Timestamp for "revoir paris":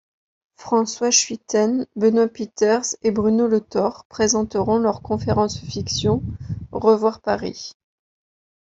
6.71-7.73